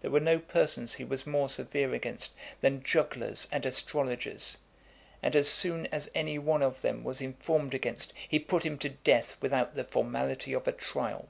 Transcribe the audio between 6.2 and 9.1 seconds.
one of them was informed against, he put him to